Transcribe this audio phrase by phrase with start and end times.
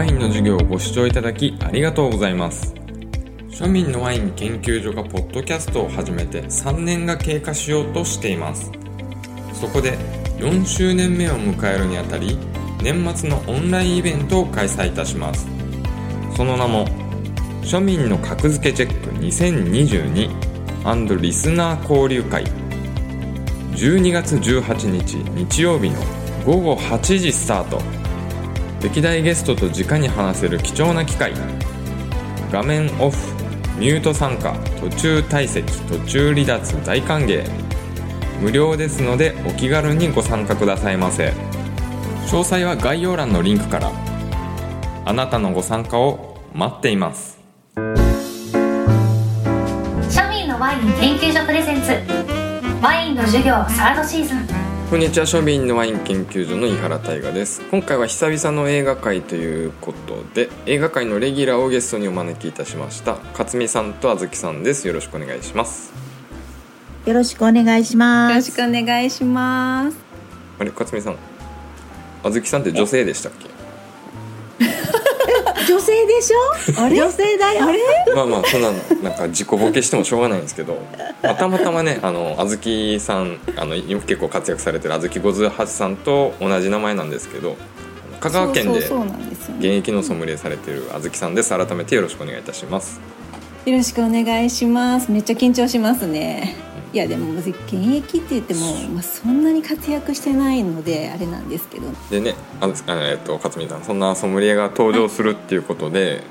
[0.00, 2.74] ワインの授業をご視聴いただきありがとうございます。
[3.50, 8.72] 庶民のワイン研究所がポッドキャストを始めて3年が経過しようとしています。
[9.52, 9.98] そこで
[10.38, 12.38] 4周年目を迎えるにあたり
[12.82, 15.46] 年末のオンラインイベントを開催いたします。
[16.34, 16.86] その名も
[17.60, 22.46] 庶民の格付けチェック2022リスナー交流会。
[23.74, 26.00] 12月18日日曜日の
[26.46, 27.99] 午後8時スタート。
[28.82, 31.34] 歴代ゲストと直に話せる貴重な機会。
[32.50, 33.16] 画面オフ
[33.78, 37.44] ミュート参加途中退席途中離脱大歓迎。
[38.40, 41.34] 無料ですのでお気軽にご参加くださいませ。
[42.26, 43.92] 詳細は概要欄のリンクから。
[45.04, 47.38] あなたのご参加を待っています。
[47.76, 47.82] 庶
[50.30, 51.92] 民のワイン研究所プレゼンツ。
[52.82, 54.49] ワインの授業サードシーズン。
[54.90, 55.26] こんにちは。
[55.26, 57.62] 庶民のワイン研究所の井原大我です。
[57.70, 64.88] 今回は久々の映画会ということで映画界のレギュラーをゲストにお招きいたしました勝美さんとあずきさんです。
[64.88, 65.92] よろしくお願いします。
[67.06, 68.30] よろしくお願いします。
[68.30, 69.96] よろしくお願いします。
[70.58, 71.16] あれ勝美さん
[72.24, 73.49] あずきさんって女性でしたっけ？
[75.74, 76.82] 女性でしょ？
[76.88, 77.64] 女性だよ。
[77.66, 77.78] あれ？
[78.14, 78.70] まあまあそんな
[79.02, 80.78] なんか自己ボケしてもしょうがないんですけど、
[81.22, 87.56] まあ、たまたまねあのあずきさんあの今結構活躍されてるあずき58さんと同じ名前なんですけど
[88.20, 89.76] 香川県でそうそうそうなんですよ現ね。
[89.76, 93.00] 役のソムリエされてるあずきさんです改めてよろしくお願いいたします
[93.66, 95.10] よろしくお願いします。
[95.12, 96.56] めっちゃ緊張しますね。
[96.92, 101.86] いやでも現役って言っても、まあ、そんなに活躍してないのであれなんですけど。
[102.10, 102.74] でねあの
[103.06, 106.22] えっと勝美さんそんなソムリエが登場するっていうことで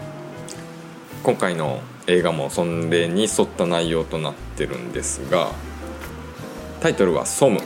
[1.24, 5.52] 今回の映画もそれに沿った内容となってるんですが
[6.82, 7.62] タイトルは「ソム」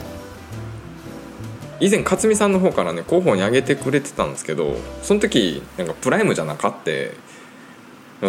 [1.80, 7.16] 以前勝美さんの方からね候補に挙げてくれてたんですけどその時なんかプライムじゃなかって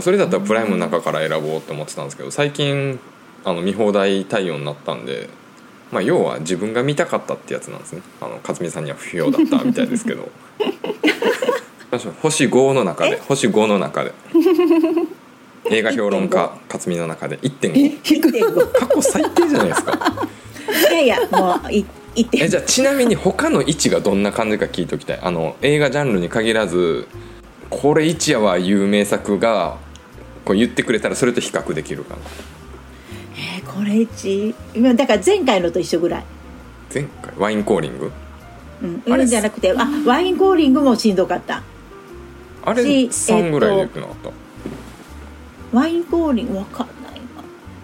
[0.01, 2.99] それだったらプライムの中から選ぼうって思ってたんですけど最近
[3.45, 5.29] あの見放題対応になったんで、
[5.93, 8.03] まあ、要は自分が見たかったってやつなんですね。
[8.21, 10.31] あの勝美さんには不評だったみたいですけど。
[12.21, 14.13] 星5の中で星5の中で。
[15.71, 18.67] 映画評論家勝美の中で1.5一点五？
[18.67, 20.29] 過去最低じゃないですか。
[20.91, 21.87] いやいやもうい。
[22.33, 25.19] えじゃあちなみに他の位置がどんな感じか聞いておきたい。
[25.23, 27.07] あの映画ジャンルに限らず
[27.71, 29.77] これ一夜は有名作が
[30.45, 32.21] こう言ってくれたらそれと比較できるかな。
[32.23, 32.54] えー
[33.75, 36.25] これ一今だから前回のと一緒ぐらい。
[36.93, 37.33] 前回？
[37.37, 38.13] ワインコーリング？
[38.83, 39.03] うん。
[39.13, 39.25] あれ？
[39.25, 39.77] うんじゃなくてあ
[40.07, 41.63] ワインコーリングもしんどかった。
[42.65, 42.83] あれ？
[42.83, 44.31] し3ぐらいで言ってなかった、
[45.77, 47.21] ワインコーリングわかんないな。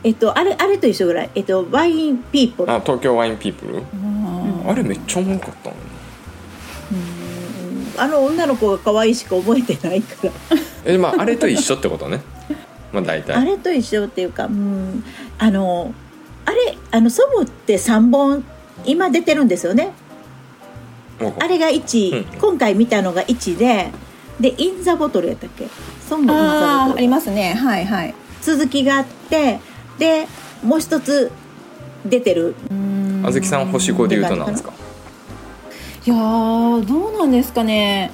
[0.04, 1.30] えっとあれあれと一緒ぐらい。
[1.34, 2.72] えっとワインピーポー。
[2.72, 3.74] あ東京ワインピープル？
[3.74, 5.76] うんあれめっちゃおもろかったの
[7.96, 10.32] あの女の子が可愛いしか覚えてないから。
[10.84, 12.22] えまああれと一緒ってことね
[12.92, 15.04] まあ大体 あれと一緒っていうか、うん、
[15.42, 15.94] あの
[16.44, 18.44] あれあのソムって3本
[18.84, 19.92] 今出てるんですよね。
[21.38, 22.38] あれが1、うん。
[22.38, 23.90] 今回見たのが1で
[24.38, 25.66] でインザボトルやったっけ？
[26.08, 27.08] ソムインザボトル。
[27.08, 27.54] ますね。
[27.54, 28.14] はいはい。
[28.42, 29.60] 続きがあって
[29.98, 30.28] で
[30.62, 31.32] もう一つ
[32.04, 32.54] 出てる。
[33.24, 34.72] あずきさん星5で言うとなんですか？
[36.06, 38.12] いやーどうなんですかね。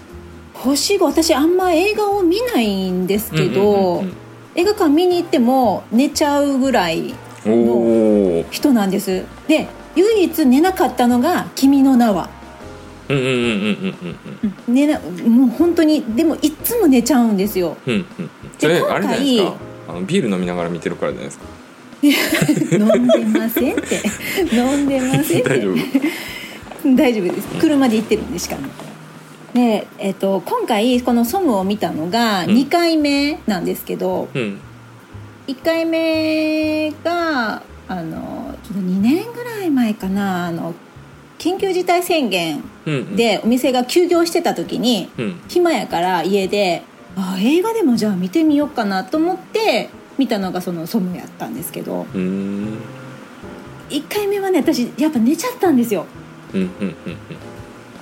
[0.55, 4.17] 星5私あんま映画を見ないんですけど、うんうん
[4.57, 7.73] 映画館見に行っても寝ちゃうぐらいうんうんお
[8.41, 9.23] お人なんです。
[9.47, 12.29] で唯一寝なかったのが「君の名は。
[13.09, 17.77] うんうんうんうんうんうん」寝なもう本当にでもいっつも寝ちゃうんですよ。
[17.87, 18.31] うんうんうん。
[18.59, 19.55] それ今回あれじゃないですか？
[19.89, 22.77] あのビール飲みながら見てるからじゃないですか？
[22.77, 24.01] 飲んでませんって。
[24.55, 25.49] 飲んでませんって。
[25.49, 25.77] 大丈夫。
[26.97, 27.49] 大丈夫です。
[27.61, 28.63] 車で行ってるんでしかも
[29.57, 32.51] で、えっと今回この「ソム」を見たのがうん。
[32.51, 34.61] 2回目なんですけど、うん。
[35.47, 40.75] 1回目があのちょっと2年ぐらい前かなあの
[41.39, 43.17] 緊急事態宣言うんうん。
[43.17, 45.41] でお店が休業してた時に、うん。
[45.49, 46.83] 暇やから家で
[47.17, 49.89] あ映画でもじゃあ見てみようかなと思って
[50.19, 52.05] 見たのがその「ソム」やったんですけど。
[52.15, 52.79] うーん。
[53.89, 56.05] 1回目はね私やっぱ寝ちゃったんですよ。
[56.53, 56.97] うんうんうん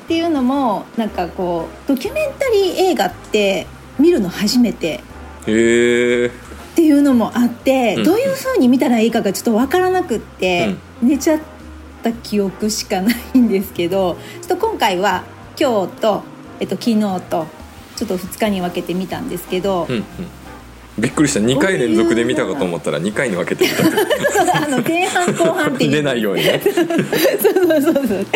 [0.05, 3.67] っていうのもなんかこうドキュメンタリー映画って
[3.99, 5.01] 見るの初めて。
[5.45, 5.47] っ
[6.77, 8.05] ていうのもあって、うん。
[8.05, 11.41] どういう風に見たらいいかがちょっと分からなくって、寝ちゃっ
[12.03, 15.25] た記憶しかないんですけどちょっと今回は
[15.59, 16.23] 今日と、
[16.61, 17.47] えっと、昨日と
[17.97, 20.05] ちょっと2日に分けて見たんですけど、うんうん。
[20.99, 21.41] びっくりした。
[21.41, 23.83] 2回連続で見たかと思ったら2回に分けて見た。
[24.33, 25.91] そうあの前半後半っていう。
[25.93, 26.61] 出ないようにね。
[26.65, 28.27] そうそうそうそう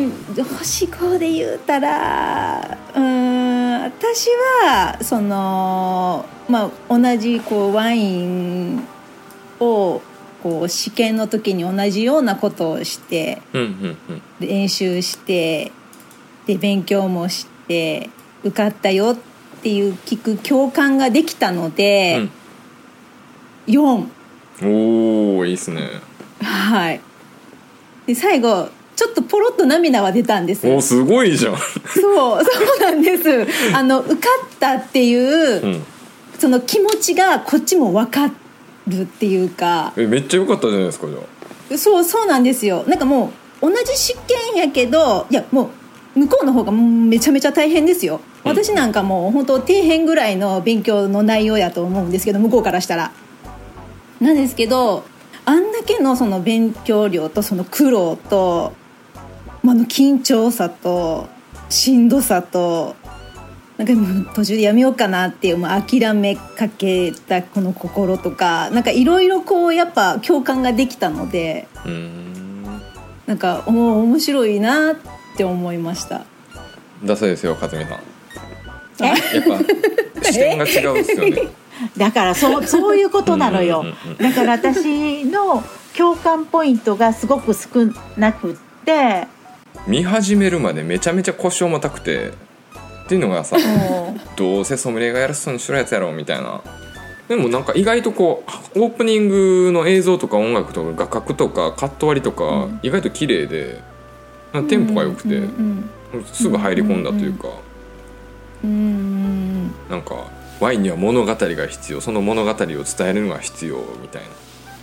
[0.00, 4.28] で星5で言うたらうーん私
[4.64, 8.86] はそのまあ同じこうワイン
[9.60, 10.00] を
[10.42, 14.22] こう試験の時に同じようなことをしてうんうんうん。
[14.40, 15.72] 練習して
[16.46, 18.08] で勉強もして
[18.42, 19.16] 受かったよっ
[19.62, 22.28] ていう聞く共感ができたので、
[23.68, 24.08] 4
[24.64, 25.88] おおいいっすね。
[26.40, 27.00] はい。
[28.06, 33.74] で最後ちょっとポロッと涙は出たんですおーすごいじゃん、そうそうなんです。
[33.74, 35.82] あの受かったっていう、うん、
[36.38, 38.30] その気持ちがこっちも分か
[38.86, 39.92] るっていうか。
[39.96, 42.84] えめっちゃ良かったじゃないですかじゃそうそうなんですよ。
[42.86, 44.14] なんかもう同じ試
[44.54, 45.70] 験やけどいやも
[46.14, 48.20] う向こうの方がめちゃめちゃ大変ですよ。
[48.44, 48.50] うん。
[48.50, 53.12] 私なんかもう本当底辺ぐらいの勉強の内容やと思うんですけど向こうからしたら。
[54.20, 55.04] なんですけど
[55.44, 58.72] あんだけのその勉強量とその苦労と、
[59.62, 61.28] まあ、あの緊張さと
[61.68, 62.96] しんどさと
[63.76, 71.66] なんかもう途中でやめようかなっていうもう諦めかけたこの心とかなんかいろいろこうやっぱ共感ができたので
[73.26, 73.70] なんかお
[74.02, 74.96] 面白いなっ
[75.36, 76.24] て思いました。
[77.02, 78.00] だそうですよ勝美さん。
[79.00, 79.06] え？
[79.06, 79.16] やっ
[80.20, 81.48] ぱ視点が違うっすよね。
[81.96, 83.84] だからそうそういうことなのよ。
[84.20, 85.64] だから私の
[85.96, 87.68] 共感ポイントがすごく少
[88.16, 89.26] なくって
[89.86, 92.32] 見始めるまでめちゃめちゃ腰重たくてっ
[93.08, 96.62] ていうのがさもどうせソムリエがやらせそうにしろやつやろみたいな。
[97.28, 98.44] でもなんか意外とこ
[98.74, 103.80] うオープニングの映像とか音楽とか画角とかカット割りとか意外と綺麗で
[104.52, 105.90] なんかテンポが良くてうん
[106.32, 107.48] すぐ入り込んだというか。
[108.62, 108.70] うん。
[108.70, 109.72] うん。
[109.88, 110.02] なん。
[110.02, 110.30] か
[110.62, 112.76] ワインには物語が必要その物語を伝
[113.08, 114.28] えるのが必要みたいな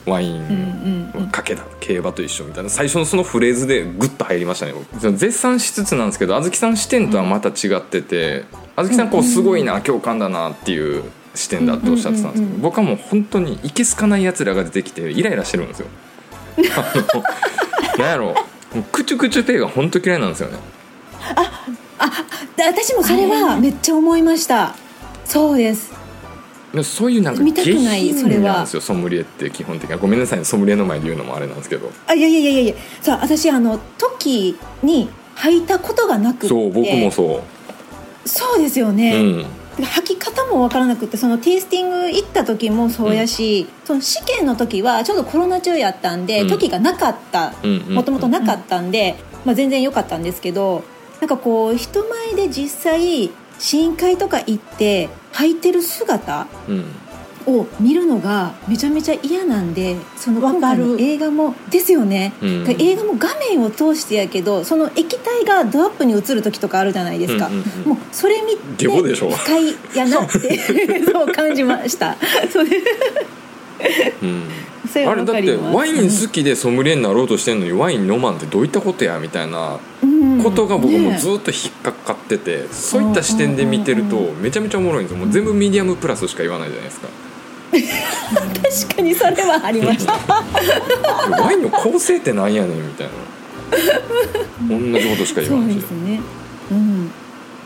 [0.06, 1.30] ワイうんンうんうん。
[1.30, 2.70] かけだ競馬と一緒みたいな。
[2.70, 11.04] 最初のそのフレーズでグッと入りましたね絶賛しつつなんですけどあずきさん視点とはまた違っててあずきさんこうすごいな共感だなっていう
[11.36, 15.88] 視点だっておっしゃってたんですけど僕はもう本当にいけすかないやつらが出てきてイライラしてるんですよ。
[16.58, 16.94] あ
[17.98, 20.58] のなんやろもうクチュクチュペイが本当嫌いなんですよね。
[22.56, 24.76] で私もそれはめっちゃ思いました。
[25.26, 25.92] そうです。
[25.92, 25.98] で
[26.84, 29.94] そういうなんか見たく下ないそれ品はなんですよソムリエって基本的に。
[29.94, 31.92] はごめんなさいねソムリエの前で言うのもあれなんですけど。
[32.08, 36.48] あいやいやいやいやそう私あの時に履いたことがなくって。
[36.48, 37.44] そう僕もそ
[38.26, 39.46] そうですよう、ね、うん。
[39.84, 46.48] 履き方も分からなくてそのテイスティング行った時もそうやし、その試験の時はちょうどコロナ中やったんで、うん。
[46.50, 47.54] 時がなかった。
[47.64, 47.96] うんうん。
[47.96, 49.16] もともとなかったんで、
[49.46, 50.84] まあ、全然良かったんですけど
[51.22, 56.86] なんかこう人前で実際試飲会とか行って履いてる姿うん。
[57.48, 60.84] を見るのがめちゃめちゃ嫌なんでそのわかる。
[60.84, 62.66] 今回の映画もですよね、うん。
[62.78, 69.66] 映画も画面を通してやけどその液体がドアップに映る時とかあるじゃないですか、うんうんもうそれ見て不快
[69.96, 70.60] やなって
[71.12, 72.18] そう感じました。
[72.52, 72.70] それ
[74.22, 74.44] うん。
[74.92, 75.12] それは。
[75.12, 80.44] あれだってわかりますワイン好きでソムリエになろうとしてんのにワイン飲まんってどういったことやみたいなうん。
[80.44, 85.18] ことが僕もねずっと引っかかってて、そういった視点で見てるとめちゃめちゃおもろいんですよ。
[85.18, 87.08] もう全部ミディアムプラスしか言わないじゃないですか。
[87.72, 90.14] 確かにそれはありました
[91.40, 93.14] ワインの構成ってなんやねんみたいな。
[94.68, 95.82] 同じことしか言そうわないし。
[95.82, 96.20] ですね。
[96.72, 97.12] うん。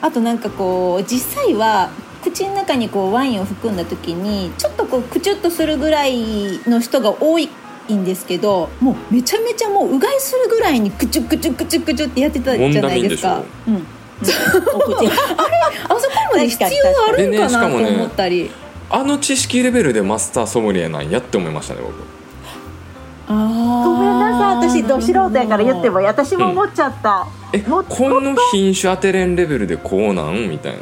[0.01, 1.89] あとなんかこう実際は
[2.23, 7.49] 口の中にこうワインを含んだ時にちょっとこうクチュッとするぐらいの人が多い
[7.91, 13.39] んですけどもうめちゃめちゃもううがいするぐらいにクチュクチュクチュクチュってやってたじゃないですか。
[13.67, 15.11] う、うん、お口 あ
[15.99, 16.69] そこまで必要
[17.09, 18.49] あるんかなと思ったり、
[18.89, 21.93] あの知識レベルでマスターソムリエなんやって思いましたね僕。
[23.27, 23.83] あー。
[23.83, 24.69] ごめんなさい。
[24.69, 30.49] 私ど素人やから言っても私も思っちゃった、えもこの品種当てれんレベルでこうなん？
[30.49, 30.79] みたいな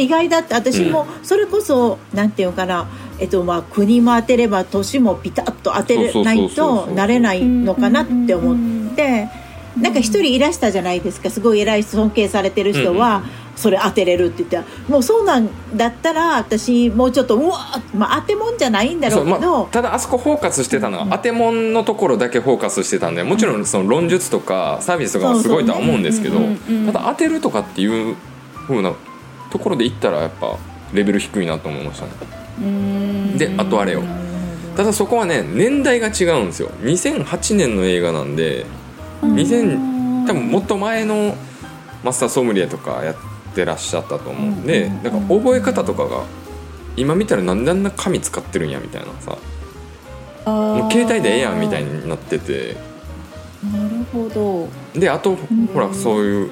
[0.00, 2.88] 意外だって私もそれこそ、なんていうのかな
[3.18, 8.54] えっとまあ国も当てれば年もピタッと当てれないとなれないのかなって思
[8.90, 9.28] って
[9.78, 13.22] なんか一人いらしたじゃないですかすごい偉い尊敬されてる人は
[13.56, 17.58] それ当てれるって言ってもうそうなんだったら私もうちょっとうわ
[17.94, 26.38] まあ当てもんじゃないんだろそううけど、まあ、ただあそこフォーカスしてたのは当てもんのところだけフォーカスしてたんでもちろんその論述とかサービスとかはすごいとは思うんですけど
[26.86, 28.16] ただ当てるとかっていう
[28.66, 28.94] 風な
[29.50, 30.56] ところで言ったらやっぱ
[30.92, 32.12] レベル低いなと思いましたね。
[32.60, 33.38] うん。
[33.38, 34.02] であとあれよ。
[34.76, 36.70] ただそこはね年代が違うんですよ。
[36.82, 38.66] 2008年の映画なんで
[39.22, 41.34] 2000多分もっと前の
[42.02, 43.16] マスターソムリエとかやっ
[43.54, 46.24] てらっしゃったと思うんでだから覚え方とかが
[46.96, 49.36] 今見たらなんであんな紙使ってるんやみたいなさ
[50.46, 52.76] もう携帯でええやんみたいになってて。
[53.62, 54.26] なるほ
[54.94, 54.98] ど。
[54.98, 55.36] であと
[55.74, 56.50] ほらそういう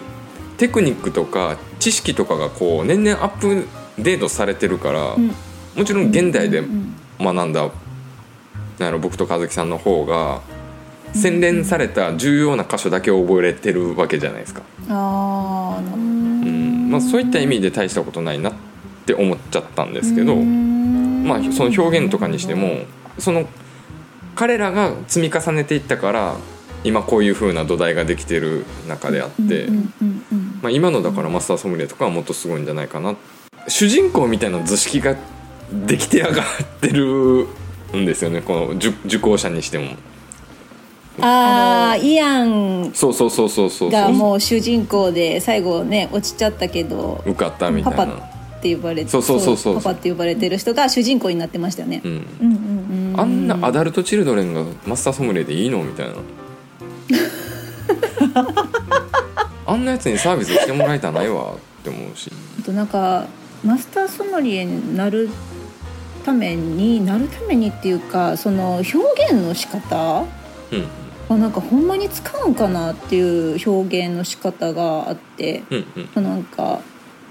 [0.59, 1.57] テクニックとか
[1.89, 3.67] 知識とかがこう年々アップ
[3.99, 5.33] デートされてるから、うん。
[5.75, 7.73] もちろん現代でうん学んだ、なん。
[8.79, 10.43] やろ僕と和樹さんの方が
[11.15, 16.91] 洗練された重要な箇所だけ覚えれてるわけじゃないですか、あうん。
[16.91, 18.53] まあ、そういった意味で大したことないなっ
[19.07, 22.83] て思っちゃったんですけど、まあ、その表現とかにしても
[23.19, 23.49] その
[24.35, 26.37] 彼らが積み重ねていったから
[26.85, 33.17] 今こういう風な土台ができてる中であって、うんうんうんうんまあ、今のだからマスターソムリエとかはもっとすごいんじゃないかな。
[33.69, 35.17] 主人公みたいな図式が
[35.87, 36.45] できてやがっ
[36.81, 37.47] てる
[37.97, 38.41] んですよね。
[38.41, 39.91] この受受講者にしても。
[41.21, 43.91] ああイアンそうそうそうそうそう。
[43.91, 49.75] がもう主人公で最後ね落ちちゃったけど受かったみたパパいなって呼ばれてそうそうそうそう。
[49.77, 53.21] パパって呼ばれてる人が主人公になってましたよねう、ん、うんうん。
[53.21, 56.15] あんなアダルトチルドレンがマスターソムリエでいいのみたいな
[59.69, 62.33] あんなやつにサービスしてもらいたないわって思うし。
[62.59, 63.27] あとなんか
[63.63, 65.29] マスターソムリエになる
[66.25, 68.97] ためになるためにっていうかその表
[69.31, 70.25] 現の仕方
[70.73, 70.87] うん。
[71.29, 75.85] はなんかほんまに使うんかなっていう表現の仕方があってうん
[76.17, 76.25] うん。
[76.25, 76.81] なんか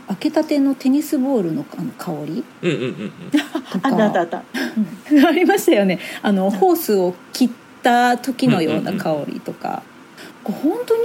[0.09, 3.39] 開けたてのテニスボールのあの香りうんうんうんと
[3.73, 4.37] あったあったあかった。
[5.27, 5.99] ありましたよね。
[6.21, 7.49] あのホースを切っ
[7.81, 9.81] た時のような香りとか、
[10.43, 11.01] こう本当に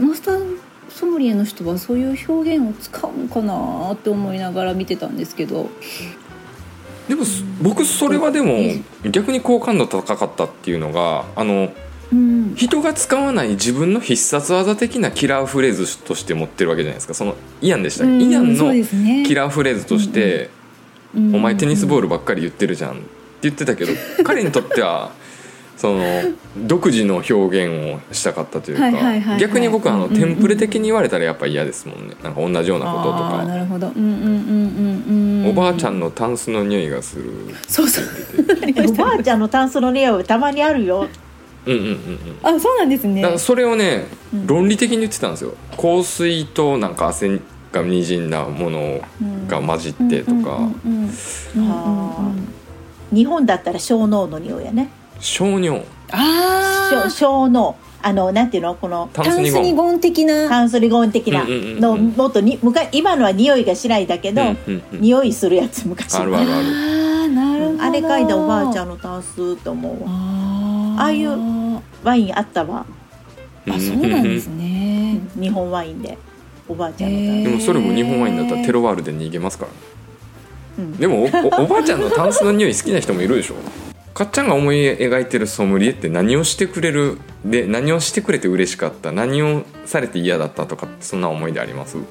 [0.00, 0.58] マスター
[0.90, 5.70] ソムリエの人はそういう表現を使うのかなって思いながら見てたんですけど。
[7.08, 8.56] でもす僕それはでも
[9.10, 11.72] 逆に好感度高かったっていうのがあの
[12.12, 12.54] うん。
[12.54, 17.14] 人が使わない自分の必殺技的なキラーフレーズとして持ってるわけじゃないですか。
[17.14, 18.24] そのイアンでしたっけ？
[18.24, 18.72] イアンの
[19.26, 20.50] キラーフレーズとして
[21.16, 23.02] 「お前テニスボールルばっかり言ってるじゃん」って
[23.42, 23.92] 言ってたけど
[24.24, 25.10] 彼にとっては
[25.82, 26.00] その
[26.56, 32.14] 独自の表現をしたかったというか逆に僕はあのテンプレ的に言われたらやっぱ嫌ですもんね。
[32.22, 33.88] なんか同じようなこととああなかるほど。
[33.88, 37.32] うんうんうんうんうんおばあちゃんのタンスの匂いがする
[37.66, 38.04] そうそう。
[38.90, 41.08] おばあちゃんのタンスの匂いたまにあるよ。
[41.66, 42.56] うんうんうんうん。
[42.56, 43.36] あそうなんですね。
[43.38, 44.46] それをねうん。
[44.46, 45.54] 論理的に言ってたんですよ。
[45.76, 47.40] 香水となんか汗
[47.72, 49.00] がにじんだもの
[49.48, 50.60] が混じってとか。
[53.12, 54.88] 日本だったら小脳の匂いやね
[55.22, 55.82] 小尿。
[56.10, 57.76] ああ小小脳。
[58.02, 58.74] あのなんていうの？
[58.74, 60.48] このタンタンスニスニゴン的な。
[60.48, 65.00] 炭素リゴン的なのもっとに昔今のは匂いがしないだけど、うんうんうん。
[65.00, 66.16] 匂いするやつ昔。
[66.16, 66.66] あるあるある。
[66.66, 67.82] あーなるほど。
[67.84, 70.08] あれ嗅いだおばあちゃんのタンスと思うわ。
[70.08, 71.00] あー。
[71.00, 72.84] ああいうワインあったわ、
[73.68, 75.20] あそうなんですね。
[75.40, 76.18] 日本ワインで
[76.68, 79.70] おばあちゃんのタンへーでもそれも日本ワインだったらテロワールで逃げますから。
[79.70, 80.96] ス、うん。
[80.96, 83.54] でもおおおばあちゃんのタンスの匂い好きな人もいるでしょ
[84.14, 87.18] かっちゃんが思い描いてるソムリエって何をしてくれる？
[87.44, 89.10] で何をしてくれて嬉しかった？
[89.12, 91.96] 何をされて嫌だったとかってそんな思い出あります？
[91.96, 92.04] 行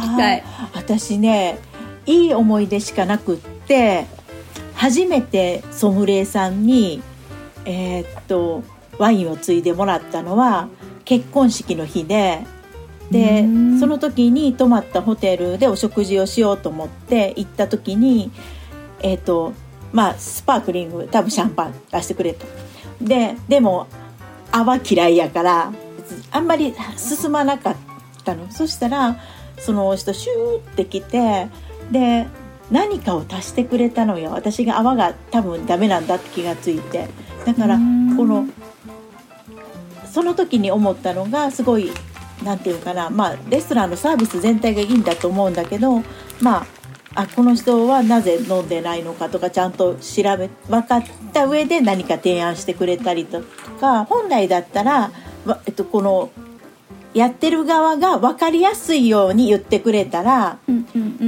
[0.16, 0.44] たい。
[0.74, 1.58] 私ね
[2.06, 4.06] いい思い出しかなくって
[4.74, 7.02] 初めてソムリエさんに
[7.64, 8.62] えーっと
[8.98, 10.68] ワインを継いでもらったのは
[11.04, 12.40] 結婚式の日で
[13.10, 13.80] でうん。
[13.80, 18.30] その時に泊まったホテルでお食事をしようと思って行った時に
[19.00, 19.52] えーっと
[19.94, 22.44] まあスパークリング多分シャンパン出してくれと。
[23.00, 23.86] ででも
[24.50, 25.72] 泡嫌いやから
[26.30, 27.76] あんまり進まなかっ
[28.24, 28.50] たの。
[28.50, 29.16] そしたら
[29.58, 31.48] その人シューって来て
[31.92, 32.26] で
[32.70, 34.32] 何かを足してくれたのよ。
[34.32, 37.08] 私が泡が多分ダメなんだって気がついて。
[37.46, 38.16] だからうん。
[38.16, 38.46] この
[40.10, 41.92] その時に思ったのがすごい
[42.42, 43.10] なんていうかな。
[43.10, 46.02] まあレストランのサービス全体がいいんだと思うんだけど
[46.40, 46.66] まあ
[47.14, 53.42] あこの人はなぜ飲んでないのかとかちゃんと調べ分かった上で何か提案してくれたりと
[53.80, 55.12] か本来だったら、
[55.44, 56.30] わえっと、この
[57.12, 60.58] やってる側が分かりやすいように言ってくれたら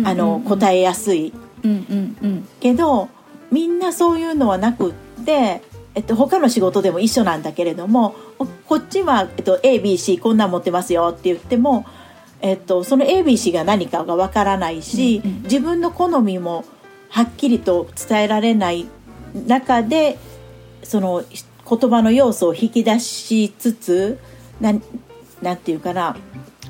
[0.05, 1.33] あの答えやすい。
[1.63, 2.49] うんうんうん。
[2.61, 3.09] けど
[3.53, 5.63] みんなそういうのはなくって、
[5.95, 11.87] えっと、他の仕事でも一緒なんだけれどもおこっちは、えっと、ABC こんなん持ってますよって言っても、
[12.41, 15.43] えっと、その ABC が何かがわからないし、うんうん。
[15.43, 16.65] 自分の好みも
[17.09, 18.87] はっきりと伝えられない
[19.47, 20.19] 中で
[20.83, 21.25] その
[21.69, 24.19] 言葉の要素を引き出しつつ
[24.61, 24.83] なん
[25.43, 26.17] なんていうかな。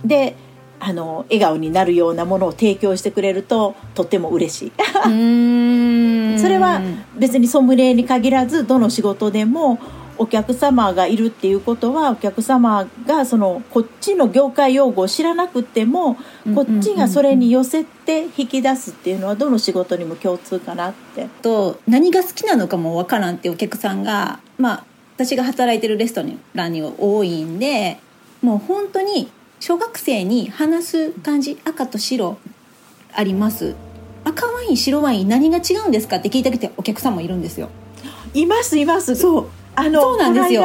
[0.04, 0.36] で
[0.78, 4.72] あの笑顔になるようなものを提供してくれるととっても嬉しい。
[5.06, 6.38] うん。
[6.40, 6.80] それは
[7.18, 9.78] 別にソムリエに限らずどの仕事でも
[10.18, 16.16] お客様がいるっていうことはお客様がそのこっちの業界用語を知らなくても
[16.54, 21.28] こっちがそれに寄せて引き出すっていうのはどの仕事にも共通かなって。
[21.42, 24.84] と何が好きなのかもわからんってお客さんがまあ
[25.16, 26.22] 私が働いてるレスト
[26.54, 27.98] ランに多いんで
[28.42, 29.30] もう本当に
[29.60, 32.38] 小学生に話す感じ赤と白
[33.12, 33.74] あります。
[34.24, 37.70] 赤ワイン白ワイン何が違うんですかって聞いてきてお客さんもいるんですよ。
[38.34, 39.16] いますいます。
[39.16, 40.64] そうあのそうなんですよ。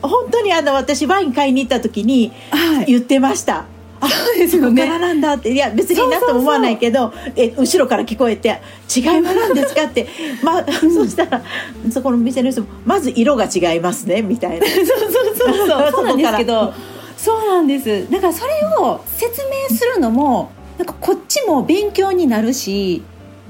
[0.00, 2.86] 本当にあの私ワイン買いに行った時にはい。
[2.86, 3.66] 言ってました、
[4.00, 8.60] そうですよここからなんだっていや別になとも思わないけどえ後ろから聞こえて
[8.94, 10.08] 「違いは何ですか?」って、
[10.42, 11.42] まあ、そしたら
[11.90, 14.66] そこの店の人も「まず色が違いますね」みたいな。
[14.66, 15.90] そうそうそうそう。
[15.92, 16.74] そうなんですけど
[17.16, 18.10] そうなんです。
[18.10, 23.02] だからそれを説明するのもなんかこっちも勉強になるし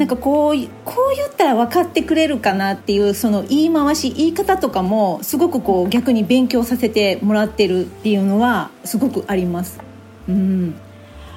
[0.02, 9.78] なんかこういこう言ったら分かってくれるかなっていうその言い回し言い方とかもすごくこう逆に勉強させてもらってるっていうのはすごくあります。
[10.28, 10.75] うん、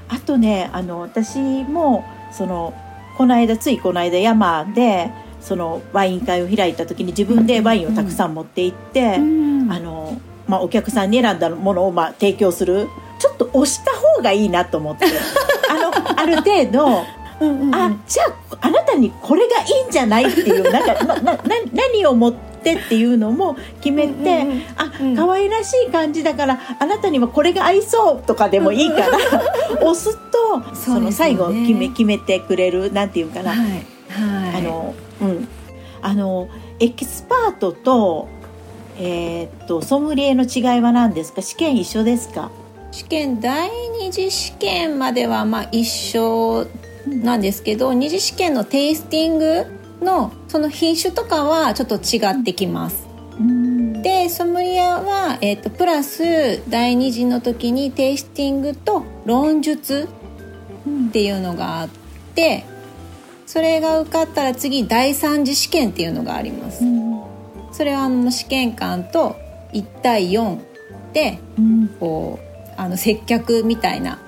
[0.09, 2.73] あとねあの私もその
[3.19, 12.87] この間ついこの間山でそのワイン会を開いた時に自分でワインをたくさん持って行って、あのまあ、お客さんに選んだものをまあ提供する
[13.19, 15.05] ちょっと押した方がいいなと思って。
[15.69, 17.03] あのある程度
[17.41, 21.39] うんうんあじゃああなたにこれがいいんじゃないっていうなんか ななな
[21.73, 25.15] 何を持ってっていうのも決めて、うんうんうんあうん。
[25.15, 29.07] 可愛らしい感じだからあなたにはこれが合いそうとかでもいいから
[29.87, 33.59] 押すとそねの最後決め決めてくれるなんていうかな、はい。
[33.59, 34.55] はい。
[34.57, 35.47] あのうん。
[36.01, 36.47] あの
[36.79, 38.27] エキスパートと
[38.97, 41.41] えーっとソムリエの違いは何ですか？
[41.41, 42.49] 試験一緒ですか？
[42.91, 46.65] 試験第二次試験まではまあ一緒
[47.07, 49.65] なんですけど二次試験のテイスティング
[50.01, 53.05] のその品種とかはちょっと違ってきます。
[54.01, 60.07] でソムリエは、えー、とプラス第二次の時にテイスティングと論述
[61.07, 61.89] っていうのがあっ
[62.35, 62.65] て
[63.45, 66.83] それが受かったら次第三次試験っていうのがあります。
[67.71, 69.35] それはあの試験官と
[69.73, 70.57] 1対4
[71.13, 71.39] で
[71.99, 72.45] こう
[72.77, 74.19] あの接客みたいな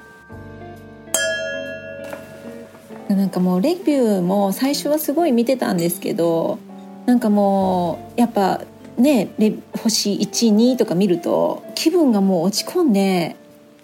[3.15, 6.59] なんかもうレビューも最初はすごい見てたんですけど
[7.05, 8.61] なんかもうやっぱ
[8.97, 13.35] ねレ星12とか見ると気分がもう落ち込んで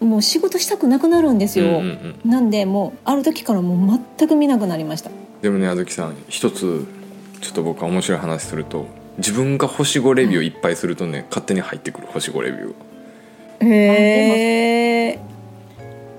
[0.01, 2.29] もう仕事したくなくなるんですよ、うんうんうん。
[2.29, 5.09] なんでもうある時からもう全く見なくなりました。
[5.41, 6.85] でもねあずきさん一つ
[7.41, 8.85] ちょっと僕は面白い話すると
[9.17, 15.19] 自分が星5レビューいっぱいするとね、勝手に入ってくる星5レビューへえ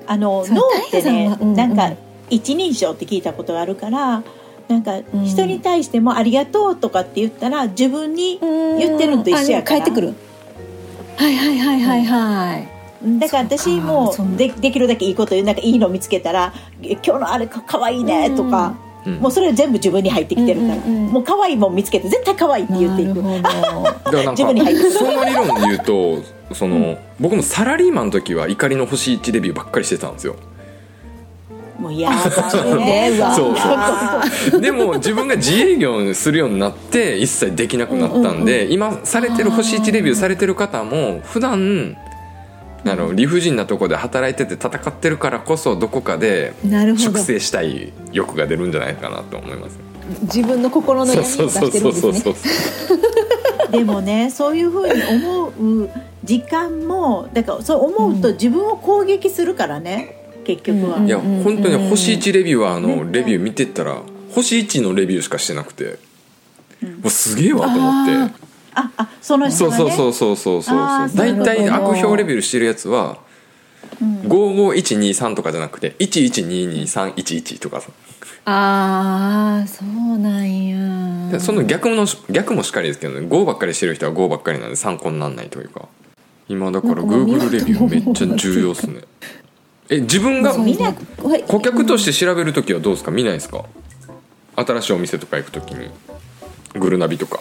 [0.06, 1.54] あの脳ってねうんうん。
[1.54, 1.92] なんか
[2.30, 4.22] 一人称って聞いたことがあるから
[4.68, 5.24] なんかん。
[5.24, 9.80] 人に対しても「ありがとう」とかって言ったら自分に言ってるのと一緒やから。
[9.80, 10.14] 帰ってくる。
[11.16, 15.46] はいはいはいはいはい、だから私もでできるだけいいこと言う。
[15.46, 18.74] なんかいいの見つけたら「今日のあれかかわいいね」とか、
[19.06, 19.14] うん。
[19.16, 21.12] もうそれ全部自分に入ってきてるから、うんうんうん。
[21.12, 23.22] もう可愛いもん見つけて絶対可愛いって言っていく。
[23.22, 23.84] なるほど。
[23.84, 24.92] だからなん自分に入ってくる。
[24.92, 30.36] かその理論で言うとその、僕もサラリーマンの時は怒りの星1レビューばっかりしてたんですよ
[31.84, 33.10] もうやだね。
[33.14, 33.54] うわそう
[34.50, 34.60] そう。
[34.60, 41.94] でも自分が自営業するようになって一切できなくなったんで、今されてる星1レビューされてる方も普段
[42.86, 46.54] あの理不尽なとこで働いてて戦ってるからこそどこかで
[46.96, 49.78] 粛清したい欲が出るんじゃないかなと思います
[50.22, 52.94] 自分の心のそう闇を出そうそうしてるんですそうそうねそ
[53.68, 53.70] う。
[53.72, 55.90] でもねそういうふうに思う
[56.24, 64.00] 時間もだからそう思うと自分を攻撃するからね結局は、うんいやうん本当に星1レビューはあの、ねレビュー見てったら
[64.32, 65.98] 星1のレビューしかしてなくて、
[66.82, 68.44] もうすげえわと思って。
[68.76, 70.78] ああその人そうがねそうそうそうそうそう。
[70.78, 73.18] あー大体悪評レベルしてるやつは、
[74.00, 77.90] 55123とかじゃなくて1122311とかさ。
[78.46, 81.30] ああそうなんや。
[81.30, 85.88] でその逆の逆もしっかりですけどね5ばっかりしてる人は5ばっかりなんで参考にならないというか。
[86.46, 89.00] 今だから Google レビューめっちゃ重要っすね
[89.90, 90.54] え自分が
[91.46, 93.10] 顧客として調べる時はどうですか？
[93.10, 93.64] 見ないですか？
[94.56, 95.90] 新しいお店とか行く時に。
[96.74, 97.40] グルナビとか。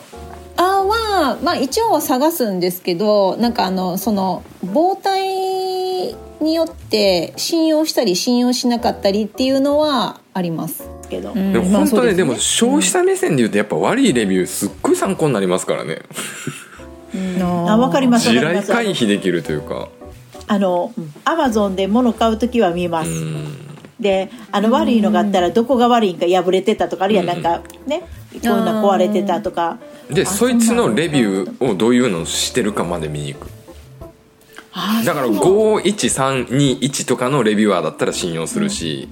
[0.58, 10.88] あは、まあ、一応は探すんですけどなんかあのその膨体によって信用したり信用しなかったりっていうのはあります。
[11.10, 16.01] けど、うんでもまあ本当ね,、そうすでも消費者目線で言うとやっぱ悪いレビューすっごい参考になりますからね。
[17.41, 18.29] あわかります。
[18.29, 19.89] 地雷回避できるというか
[20.53, 20.93] あの
[21.25, 23.47] アマゾンで物買う時は見ます、うん。
[23.99, 29.79] であの悪いのがあったらどこが悪いんか破れてたとかあるいはなんかねこういうの壊れてたとか。
[30.11, 33.47] であそいつのレビューをどういうのをしてるかまで見に行く。
[34.73, 35.79] あだからそう。
[35.79, 39.07] 51321とかのレビュアーだったら信用するし、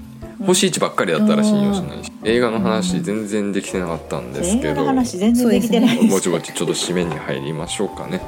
[0.45, 2.11] 星1ばっかりだったら信用しないし。
[2.23, 6.07] 映画の話全然できてなかったんです映画のけど、話全然できてないです。
[6.07, 8.21] ぼちぼちちょっと締めに入りましょうかね。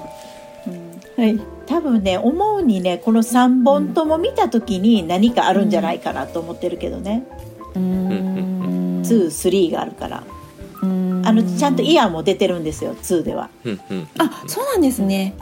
[1.18, 7.26] ははい多分ね思うにねこの3本とも見た時に何かあるんじゃないかなと思ってるけどね、
[7.76, 10.24] うーん23があるから。
[10.82, 11.26] うーん。
[11.26, 13.50] あのちゃんとイヤーも出てるんですよ2では。
[13.66, 15.36] うんうんあそうなんですね。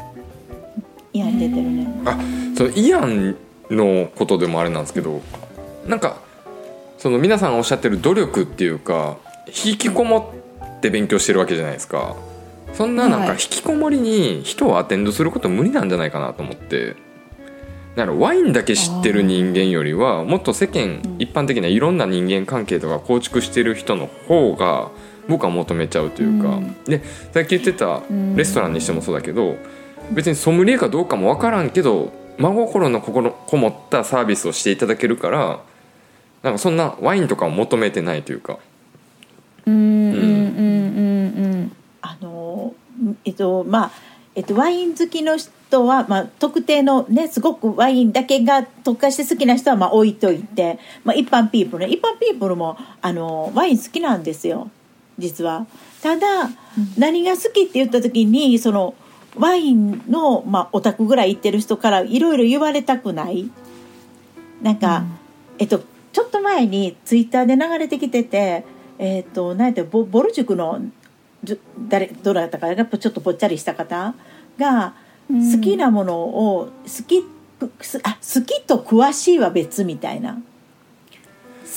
[1.14, 1.88] イヤー出てるね。
[2.06, 2.18] あ
[2.56, 3.36] そのイアン
[3.70, 5.22] のことでもあれなんですけど
[5.88, 6.18] なんか
[6.98, 10.34] その皆さんがおっしゃってる努力っていうか引きこも
[10.78, 12.16] って勉強してるわけじゃないですか
[12.74, 13.32] そんななんかはい。
[13.34, 16.96] 引きこもりに人をアテンドすること無理なんじゃないかなと思って。
[17.96, 24.90] だからワインだけ知ってる人間よりはもっと世間一般的ないろんな人間関係とか構築してる人の方が
[25.28, 26.74] 僕は求めちゃうというか、うん。
[26.86, 27.04] で
[27.34, 28.02] さっき言ってた
[28.36, 29.58] レストランにしてもそうだけど
[30.12, 35.62] 別にソムリエかどうかも分からんけど真心の心こもったサービスをしていただけるから
[36.44, 38.58] なんかそんなワインとかを求めてないというか。
[39.68, 40.12] うん
[42.02, 42.74] あの
[43.26, 43.92] えっとまあ
[44.36, 51.94] えっとワイン好きの人は、まあ、特定のねすごくワインだけが特化して好きな人はまあ置いといて、まあ、一般ピープルね。
[51.94, 54.70] 一般ピープルもあのワイン好きなんですよ。
[55.18, 55.68] 実は。
[56.02, 56.50] ただ、
[56.98, 58.96] 何が好きって言った時にその
[59.36, 63.50] ワインの、まあ、オタクぐらい行ってる人からいろいろ言われたくない。
[64.62, 65.04] なんか、
[65.58, 68.66] えっとちょっと前にツイッターで流れてきてて
[69.00, 70.82] えっと何やったボボル塾の
[71.44, 74.14] じゅ誰どなたかやっぱちょっとぽっちゃりした方
[74.58, 74.94] が
[75.30, 75.52] うん。
[75.52, 77.24] 好きなものを好き
[77.82, 80.42] すあ好きと詳しいは別みたいな。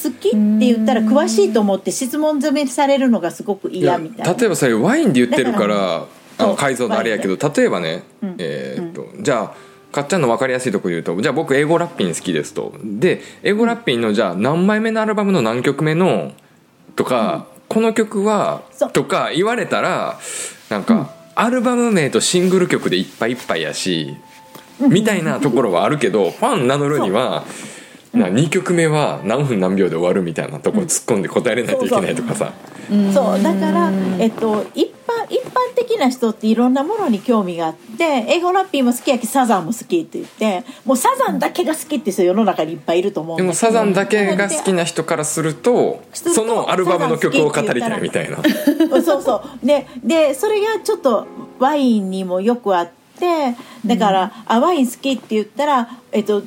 [0.03, 4.35] 好きって言ったら詳しいと思って質問攻めされるのがすごくいや嫌みたいな。
[4.35, 6.07] 例えばそれワインで言ってるから
[6.39, 8.35] あの改造のあれやけど例えばね、うん。
[8.39, 12.75] えーっとじゃあかっちゃんの分かりやすいところで言うとじゃあ僕英語ラッピン好きですと。
[12.83, 16.33] で英語ラッピンのじゃあ何枚目のアルバムの何曲目の
[16.97, 20.19] とか、この曲はとか言われたら
[20.71, 24.17] なんか、アルバム名とシングル曲でいっぱいいっぱいやし、
[24.79, 27.45] みたいなところはあるけどファン名乗るには。
[28.15, 32.53] な2曲目は何分何秒で終わるみたいなところ突っ込んで答えれないといけないとかさ、
[33.13, 33.43] そう。
[33.43, 34.93] だから、えっと、一
[35.55, 48.39] 般一般的な人っていろんなものに興味があって英語ラッピーも好きやけサザンも好きって言ってもうサザンだけが好きって人世の中にいっぱいいると思うでもサザンだけが好きな人からするとそのアルバムの曲を語りたいみたいな
[49.03, 51.27] そうそうででそれがちょっと
[51.59, 53.55] ワインにもよくあって
[53.87, 56.43] だから「あワイン好き」って言ったら「えっと、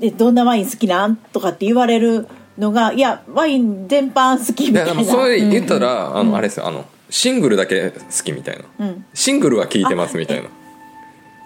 [0.00, 5.02] でどんなワイン好きなん?」とかって言われるのが「いやワイン全般好き」みいやたいな。
[5.02, 10.48] でもそれ言ったら、あのあれですよあのシングルだけ好きみたいな、うん、シングルは聞いてますみたいな。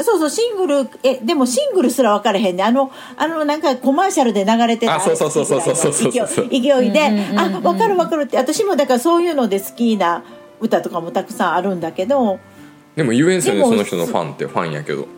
[0.01, 2.62] そうそうシングルえでもシングルすら分からへんね。
[2.62, 6.61] あのあのなんかコマーシャルで流れてたあそうそうそうそうそうそうそう勢い
[6.92, 8.37] で、うんうん、あ分かる分かるって。
[8.37, 10.23] 私もだからそういうので好きな
[10.61, 12.38] 歌とかもたくさんあるんだけど。
[12.94, 15.09] でも言えんすよねその人のファンってファンやけど。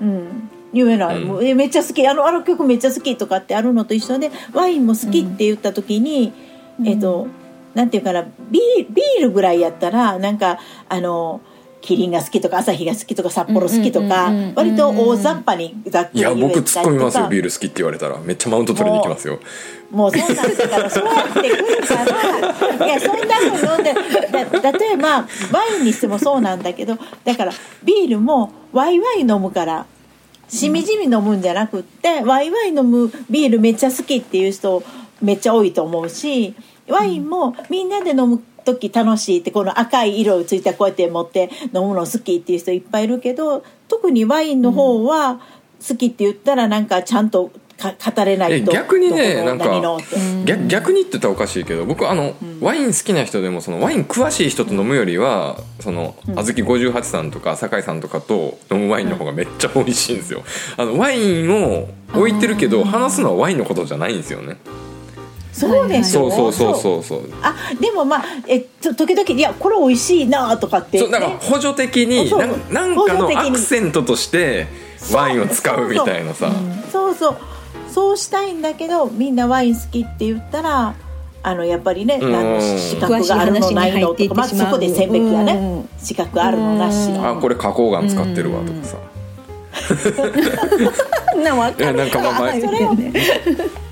[0.00, 0.50] うん。
[0.72, 2.06] 言えない、うん、めっちゃ好き。
[2.08, 6.32] あのあの曲めっちゃ好きとかってあるのと一緒でワインも好きって言った時に、
[6.80, 7.41] うん、えっ、と、うん
[7.74, 10.58] なんていうかなビールぐらいやったらなんか
[10.88, 11.40] あの
[11.82, 16.80] キリンが好きとか朝日が好きとか札幌好きとか割と大雑把にざっくいやり言えたりとか。
[16.80, 18.18] 僕突っ込みますよビール好きって言われたら。
[18.18, 19.40] めっちゃマウント取りに行きますよ。
[19.90, 22.86] もうそんなんだからそうやってくるから。
[22.86, 23.94] いやそんなの飲んで
[24.60, 25.08] だ例えば
[25.50, 29.86] ワインにしてもそうなんだけどだからビールもワイワイ飲むから
[30.48, 34.82] しみじみ飲むんじゃなくって、ワイワイ飲むビールめっちゃ好きっていう人
[35.20, 36.54] めっちゃ多いと思うし
[36.92, 45.40] ワインもみんなで飲む時楽しいってこの赤い色ついたこうやって持って飲むの好きっていう人いっぱいいるけど特にワインの方は
[45.86, 48.70] 好きって言ったらなんかちゃんとか語れないと。
[48.70, 49.64] え逆にねなんか
[50.44, 60.42] 逆逆にって言ったらおかしいけど僕あの、ワイン好きな人でもそのワイン詳しい人と飲むよりはそのあずき58さんとか酒井さんとかと飲むワインの方がめっちゃ美味しいんですよ。
[60.76, 64.58] あのワインを置いてるけど話すのはワインのことじゃないんですよね
[65.52, 67.30] そうでしょそうそうそうそうそう。
[67.42, 72.38] あでもまあえと時々いやこれ美味しいなとかって、そうだから補助的にそう。
[72.40, 74.66] なんなんかのアクセントとして
[75.12, 76.50] ワインを使うみたいなさ。
[76.90, 77.36] そうそう
[77.90, 78.16] そう。
[78.16, 80.94] したいんだけどみんなワイン好きって言ったら
[81.42, 82.34] あのやっぱりねうん。
[82.34, 87.28] あの資格があるのないのとかまずそこで線引きやね資格あるのなしの。
[87.28, 88.96] あこれ花崗岩使ってるわとかさ
[91.42, 91.98] なわかる。
[91.98, 93.12] なんかまあまあそれをね。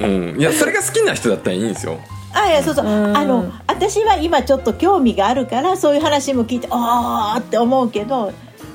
[0.00, 0.40] うん。
[0.40, 1.98] いやそれが好きな人だったらいいんですよ。
[2.32, 2.86] あいやそうそう。
[2.86, 3.16] うん。
[3.16, 8.32] あの私は今ちょっと興味があるからそういう話も聞いてああって思うけど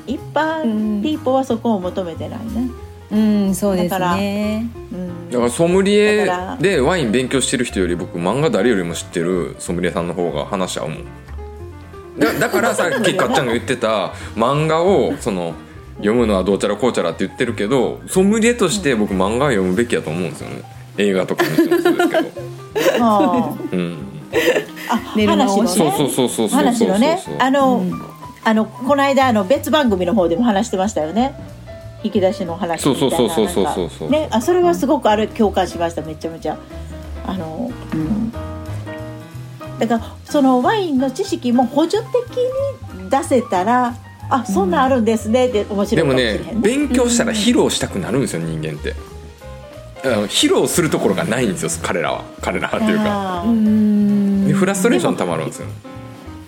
[0.08, 2.70] 一般ピーポーはそこを求めてないね、
[3.12, 5.30] うんそうですだからねうん。
[5.30, 6.28] だからソムリエ
[6.60, 11.06] でワイン勉強してる人より僕漫画誰よりも知ってるソムリエさんの方が話し合うもん。
[12.18, 15.54] だだからさ っきかっちゃんが言ってた漫画をその
[15.97, 20.63] 読むのはどうちゃらこうちゃらって言ってるけどソムリエとして僕漫画を読むべきやと思うんですよね。
[20.97, 21.95] 映画とかもそうですけど。
[23.01, 23.97] あうん。
[24.89, 25.47] あ話のね。
[25.47, 27.21] そうそうそうそうそう話のね。
[27.39, 28.15] あの、うん。
[28.43, 31.34] あのこの間あの別番組の方でも話してましたよね。
[32.03, 33.89] 引き出しの話みたいなそうそうそうそうそうなんか。
[33.97, 36.58] そうねあそれはすごくあれ共感しましためちゃめちゃ。
[37.25, 38.31] あのうん。
[39.79, 42.38] だからそのワインの知識も補助的
[43.03, 43.95] に出せたら
[44.29, 45.47] あそんなんあるんですね。
[45.47, 46.53] って面白いかでももしれへんね。
[46.53, 48.95] ね勉強したら披露したくなるんですよ人間って。
[50.27, 52.23] 披露するところがないんですよ彼らは。
[52.41, 52.97] 彼らはっていう
[54.53, 54.57] か。
[54.59, 55.67] フラストレーションたまるんですよ。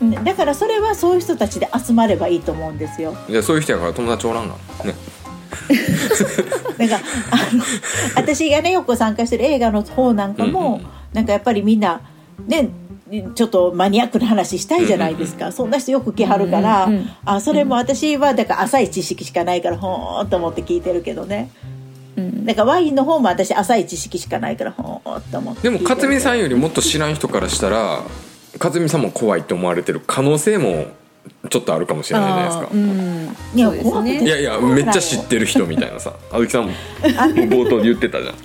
[0.01, 0.23] うん。
[0.23, 3.15] だからそれはそういう人たちで集まればいいと思うんですよ。
[3.29, 4.95] じゃあそういう人やから友達おらん がね。
[6.77, 6.99] なんか
[7.31, 7.63] あの
[8.15, 10.81] 私がねよく参加してる映画の方なんかも、うんうん。
[11.13, 12.01] なんかやっぱりみんな
[12.47, 12.69] ね
[13.35, 21.49] ちょっとマニアックな話したいじゃないですか、そんな人よく来はるから、うんうんあそれも私はだから浅い知識しかないからほーんと思って聞いてるけどね。
[22.15, 22.45] うん。
[22.45, 28.03] だからワインの方も私浅い知識しかないからほーんと思ってでも勝美さんよよりもっと知らん人からしたら
[28.59, 30.87] 勝美さんも怖いって思われてる可能性も
[31.49, 32.69] ちょっとあるかもしれないじゃないですか。
[32.73, 33.35] うん。
[33.55, 34.23] いや怖くて。
[34.23, 36.71] いやいやめっちゃ知ってる人みたいなさあずきさんも。
[37.03, 38.35] 冒頭で言ってたじゃん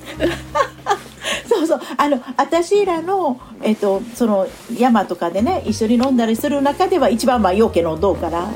[1.96, 8.48] あの私らの,、えっとその山とかでね一緒に飲んだりする中では一番まあ陽気飲んどうから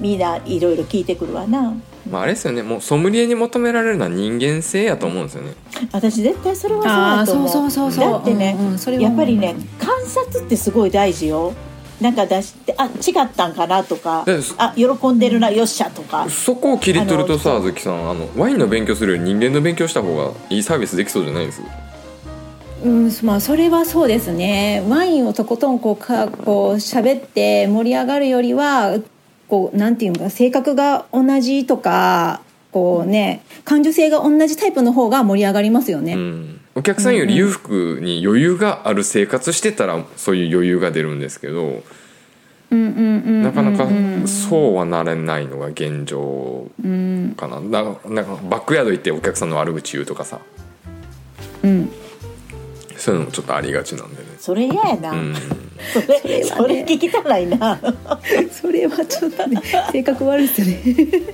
[0.00, 1.74] みんないろいろ聞いてくるわな。
[2.10, 2.62] まああれですよね。
[2.62, 5.54] もうソムリエに求められるのは人間性やと思うんですよね。
[5.92, 7.48] 私絶対それはそうだと思う。
[7.48, 8.12] そうそうそうそう。
[8.12, 11.52] だってね、うんうんそれはやっぱりね観察ってすごい大事よ。
[11.98, 16.28] なんか出してあ違ったんかなとかであ喜んでるなよっしゃとか。
[16.28, 21.62] そこを切り取るとさあずきさんあのワインの勉強するより人間の勉強した方がいいサービスできそうじゃないです？
[22.84, 24.84] うん、まあそれはそうですね。
[24.88, 28.98] ワインをとことんこうかこう喋って盛り上がるよりは
[29.48, 36.14] こうなんていうのか性格が同じとかこうね感受性が同じタイプの方が盛り上がりますよね。
[36.14, 36.60] うん。
[36.74, 41.82] お客さんより裕福に余裕がある生活してたらそういう余裕が出るんですけど
[42.70, 47.60] うんうんうんうんなかなかうんそうはなれないのが現状うんかな。
[47.60, 50.40] だなんかバックヤード行ってお客さんの悪口言うとかさ。
[51.64, 51.90] うん
[53.06, 54.30] そういうのもちょっとありがちなんでね。
[54.36, 55.34] それ嫌やな、うん。
[55.92, 57.78] それそれ聞きたないな。
[58.50, 60.82] それはちょっとね性格悪いですよね。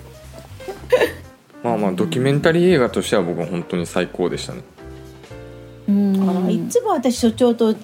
[1.64, 4.60] まあまあドキュメンタリー映画としては僕は本当に最高でしたね。
[5.88, 6.50] うん。
[6.50, 7.74] いつも私所長と違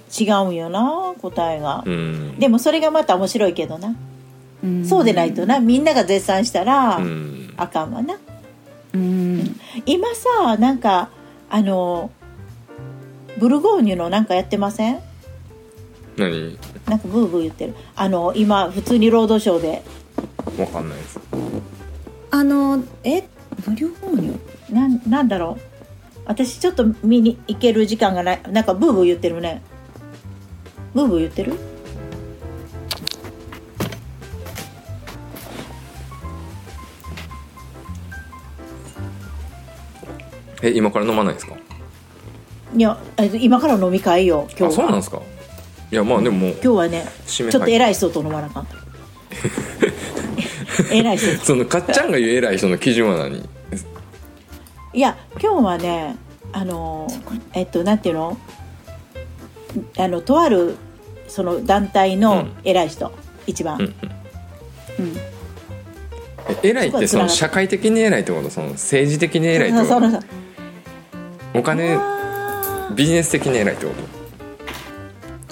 [0.44, 2.38] うんよな答えが、うん。
[2.38, 3.96] でもそれがまた面白いけどな、
[4.62, 4.84] うん。
[4.84, 5.60] そうでないとな。
[5.60, 7.54] みんなが絶賛したら、うん。
[7.56, 8.18] あかんわな。
[8.92, 9.58] うん。
[9.86, 11.08] 今さなんか
[11.48, 12.10] あの
[13.38, 15.00] ブルゴーニュのなんかやってません？
[16.16, 16.58] 何？
[16.86, 17.74] なんかブーブー言ってる。
[17.94, 19.82] あの今普通にロードショーで。
[20.58, 21.20] わかんないです。
[22.30, 23.22] あのえ？
[23.66, 24.34] 無料購入
[24.70, 25.62] なんなんだろう？
[26.26, 28.42] 私ちょっと見に行ける時間がない。
[28.50, 29.62] なんかブーブー言ってるね。
[30.94, 31.54] ブーブー言ってる？
[40.62, 41.56] え今から飲まないですか？
[42.76, 44.72] いやえ今から飲み会よ今あ日は。
[44.72, 45.20] そうなんですか？
[45.90, 48.66] いやまあでももう今日はね締めちょっと偉い人と飲まなあかん。
[50.92, 51.44] 偉い人。
[51.44, 53.48] そのかっちゃんが言う偉い人の基準は何？
[54.94, 56.16] いや今日はね
[56.52, 57.06] あの
[57.54, 58.36] えっとなんていうの？
[59.98, 60.76] あのとある
[61.26, 62.52] その団体のうん。
[62.64, 63.12] 偉い人、
[63.46, 63.94] 一番、うんうん。
[66.62, 68.50] え偉いってその社会的に偉いってこと？
[68.50, 69.88] その政治的に偉いってこと？
[69.94, 70.20] そのさ
[71.54, 72.17] お金あ
[72.94, 73.92] ビジネス的に偉いってこ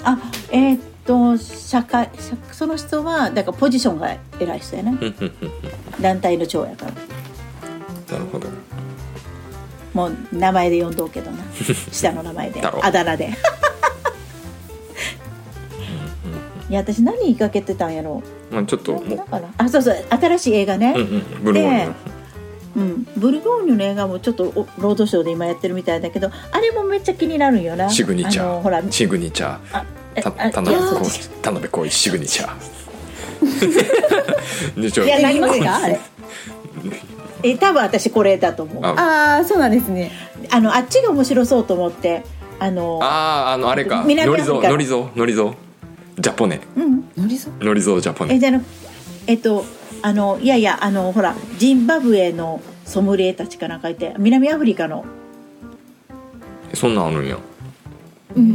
[0.03, 0.17] あ
[0.51, 4.97] えーっと社会社その人はだからポジションが偉い人やな。
[4.97, 5.47] とうんうんうん
[5.95, 6.01] うん。
[6.01, 6.91] 団体の長やから。
[6.91, 8.47] なるほど。
[9.93, 11.37] もう名前で呼んどうけどな。
[11.91, 12.61] 下の名前で。
[12.65, 13.33] あだ名で。
[16.69, 18.21] いや私何言いかけてたんやろ
[18.51, 19.01] まあちょっと
[19.57, 19.95] あそうそう。
[20.09, 21.43] 新しい映画ね、ううんうん。
[21.43, 21.93] ブルゴーニュの
[22.77, 27.89] うん、ブルゴーニュの映画もちょっとおロードショーで今やってるみたいだけどあれもめっちゃ気になるんよな。
[27.89, 28.83] シグニチャあのほら。
[28.83, 30.51] ーシグニチャあー
[31.41, 32.77] 田辺浩一シグニチャー。
[35.05, 35.99] いや何も何があれ。
[37.43, 38.85] え多分私これだと思う。
[38.85, 38.93] ああ
[39.37, 40.11] ああそうなんですね。
[40.51, 42.23] のあっちが面白そうと思って
[42.59, 44.03] あのあーあのあれか。
[44.05, 45.55] ノリゾーノリゾーノリゾー。
[46.19, 46.59] ジャポネ。
[46.75, 47.09] うん。
[47.17, 48.35] のりそノリゾージャポネ。
[48.35, 48.61] えじゃな
[49.27, 49.65] えっと
[50.01, 55.05] あのいやいやあのほらジンバブエのソムリエたちかなんかいて南アフリカの、
[56.73, 57.37] そんなんあるんや。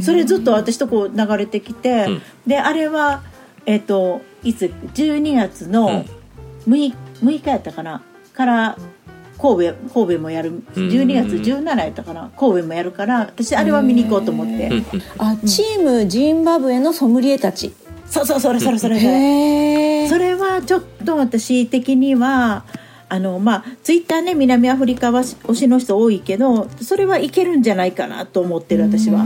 [0.01, 2.23] それずっと私とこう流れてきて、うん。
[2.47, 3.23] であれは
[3.67, 6.05] えっといつ12月の
[6.67, 8.03] 6日 ,6 日やったかな？
[8.33, 8.79] から
[9.39, 10.63] 神戸神戸もやる。
[10.75, 12.31] 12月17やったかな？
[12.39, 14.69] 神戸もやるから私あれは見に行こうと思って。
[14.69, 14.85] うんうん。
[15.19, 17.75] あチームジンバブエのソムリエたち
[18.13, 19.01] そうそうそれそれそれ。
[19.01, 22.65] それそれはちょっと私的には
[23.09, 29.25] あのまあツイッターね南アフリカは推しの人多いけどそれはいけるんじゃないかなと思ってる私は。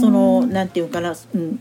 [0.00, 1.60] そのなんていうかな、うん、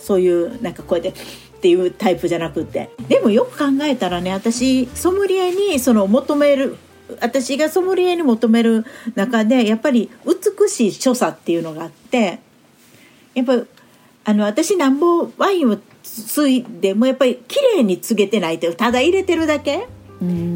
[0.00, 2.90] そういうなんかこうやってっていうタイプじゃなくて。
[3.08, 6.76] でもよく考えたらね私ソムリエにその求める
[7.20, 12.40] 私がソムリエに求める中でやっぱり美しい所作っていうのがあって
[13.34, 13.54] やっぱ
[14.30, 19.88] あの私なんぼワインをついでもやっぱり綺麗に注げてないとただ入れてるだけ？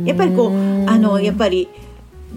[0.04, 0.52] やっぱりこう
[0.88, 1.68] あのやっぱり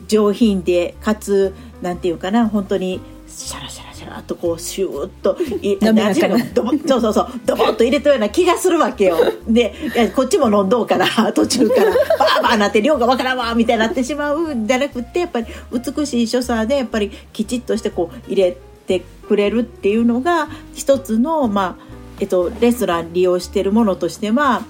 [0.08, 5.38] 上品でかつなんていうかな本当にシャラシャラシャラっとこうシューッと
[6.08, 9.18] 味がドボ そうそうそうドボッと入れたような気がするわけよ。
[9.48, 9.74] で
[10.16, 11.92] こっちも飲んどうから 途中から。
[11.92, 18.58] バーバーなって量がわからんわみたいになってしまうんじゃなくてやっぱり美しい所作でやっぱりきちっとしてこう入れて
[19.28, 21.88] くれるっていうのが一つのまあ
[22.20, 24.64] えっとレストラン利用してるものとしては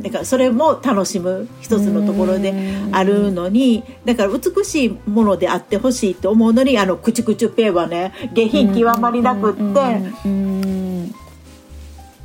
[0.00, 2.52] だからそれも楽しむ一つのところで
[2.92, 9.60] あるのにだから美しいものであってほしいと思うのにあのクチュクチュペイはね下品極まりなくって
[10.24, 11.14] うん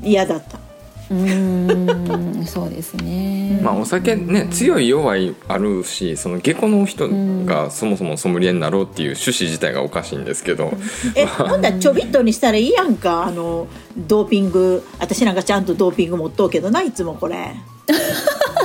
[0.01, 0.68] 嫌だった。
[1.11, 2.45] うん。
[2.45, 3.59] そうですね。
[3.63, 7.09] まあお酒ね強い弱いあるしその下戸の人
[7.45, 10.71] がそもそもソムリエになろうっていう趣旨自体がおかしいんですけど、
[11.15, 13.25] えほんだらちょびっとにしたらいいやんか。
[13.25, 13.67] あの
[13.97, 17.55] ドーピング私なんかちゃんとドーピング持っとうけどないつもこれ。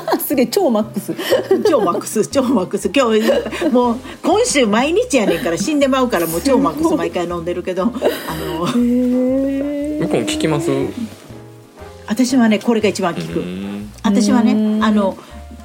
[0.06, 1.14] あ すげえ超マックス。
[1.68, 2.90] 超マックス超マックス。
[2.94, 7.84] 今日もう今週毎日やねんから死んでまうからもう超マックス毎回飲んでるけど。
[7.84, 10.70] あの向こうも聞きます？
[12.06, 13.92] 私はねこれが一番効く、うん。
[14.02, 14.52] 私はね
[14.84, 15.16] あの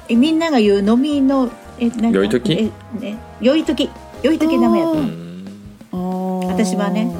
[0.08, 2.52] えみんなが言う飲みのえなんい時？
[2.52, 3.18] えね。
[3.40, 3.88] 酔い時。
[4.22, 4.92] 酔い時ダメやと。
[4.92, 4.96] あ
[5.92, 7.10] 思う私私はね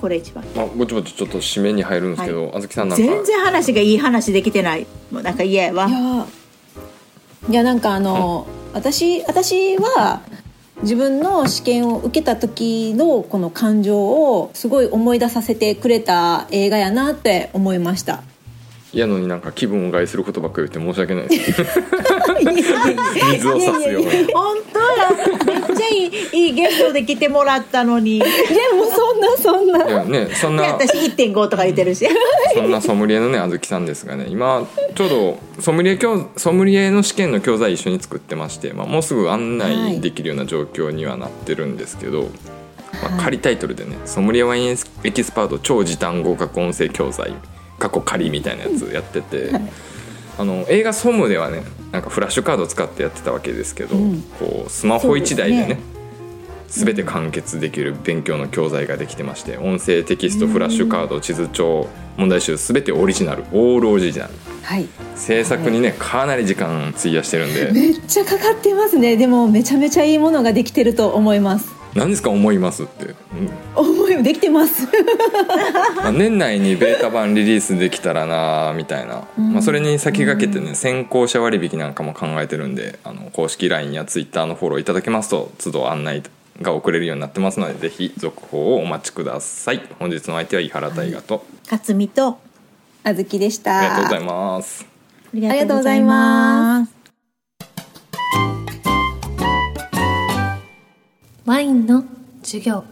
[0.00, 0.44] これ一番。
[0.56, 3.04] まあ、ぼちぼちちょっと締めに入るんですけど、あずきさんなんか？
[3.04, 4.86] 全然話がいい話できてない。
[5.10, 5.88] もうなんか嫌やわ。
[5.88, 6.26] いや
[7.48, 10.20] いやなんかあの、私私は
[10.82, 18.22] 自分の試験を受けた時のこの感情をすごい思い出させてくれた映画やなって思いました
[18.92, 21.62] 嫌のになんか気分を害することばっかり言って申し訳ないです。
[23.32, 25.10] 水を差すよ本当や
[25.46, 28.18] めっちゃいいいいゲストで来てもらったのに。
[28.18, 28.32] でで
[28.74, 29.88] もそんなそんな。
[29.88, 32.06] いやねそんな私1.5とか言ってるし。
[32.54, 42.22] そんなソムリエのねあずきさんですがね今ちょうどソムリエ教ソムリエの試験の教材一緒に作ってまして、まあ、もうすぐ案内できるような状況にはなってるんですけど、
[43.02, 47.32] まあ、仮タイトルでね「ソムリエワインエキスパート超時短合格音声教材」
[47.80, 49.50] 過去仮みたいなやつやってて、
[50.38, 53.96] あの映画「ソム」ではねなんかフラッシュカード使ってやってたわけですけど、
[54.38, 55.80] こうスマホ1台でね
[56.68, 64.32] 全て完結できる勉強の教材ができてまして音声テキストフラッシュカード地図帳問題集全てオリジナルオールオリジナル。
[64.62, 64.86] はい。
[65.16, 67.72] 制作にねかなり時間費やしてるんで。
[67.72, 69.16] めっちゃかかってますね。
[69.16, 73.14] でもめちゃめちゃいいものができてると思います何ですか思いますって、うん
[73.74, 74.86] 思いできてます。
[75.96, 86.22] まあ、年内にベータ版リリースできたらなみたいな、まあ、それに先駆けてね先行者割引なんかも考えてるんであの公式 LINE や Twitter のフォローいただけますと都度案内
[86.60, 89.80] が送れるようになってますのでぜひ続報をお待ちください。
[89.98, 92.38] 本日の相手は井原大河と、勝美と
[93.02, 93.78] あずきでした。
[93.78, 94.86] ありがとうございます。
[95.32, 96.99] ありがとうございます
[101.50, 102.04] ワインの
[102.44, 102.84] 授業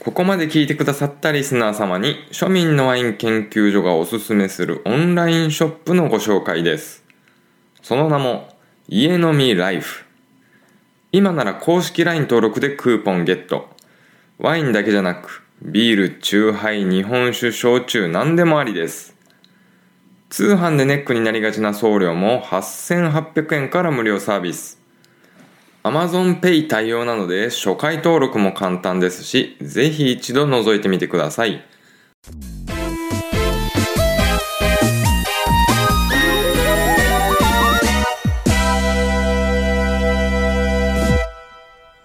[0.00, 7.04] ここまで聞いてくださったリスナー様に庶民のワイン研究所がおすすめするオンラインショップのご紹介です。
[7.80, 8.48] その名も
[8.88, 10.04] 家飲みライフ。
[11.12, 13.68] 今なら公式 LINE 登録でクーポンゲット。
[14.38, 19.14] ワインだけじゃなくビール、チューハイ、日本酒、焼酎何でもありです。
[20.28, 24.81] 通販でネックになりがちな送料も8800円から無料サービス。
[25.84, 31.60] Amazon Pay 対応なので初回登録も簡単ですし、ぜひ一度覗いてみてください。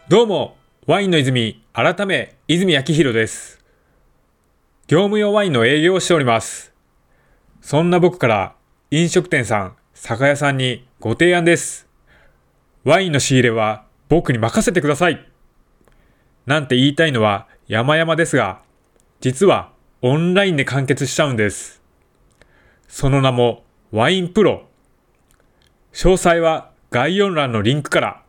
[0.09, 0.57] どうも、
[0.87, 3.63] ワインの泉、改め、泉明宏です。
[4.87, 6.73] 業務用ワインの営業をしております。
[7.61, 8.55] そんな僕から、
[8.89, 11.86] 飲食店さん、酒屋さんにご提案です。
[12.87, 15.29] ワインの仕入れは僕に任せてください。
[16.45, 18.61] なんて言いたいのは山々ですが、
[19.19, 21.81] 実はオンラインで完結しちゃうんです。
[22.87, 24.69] その名もワインプロ。
[25.91, 28.23] 詳細は概要欄のリンクから